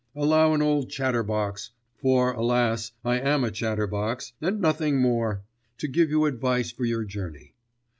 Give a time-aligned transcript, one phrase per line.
[0.15, 5.43] Allow an old chatterbox for, alas, I am a chatterbox, and nothing more
[5.77, 7.53] to give you advice for your journey.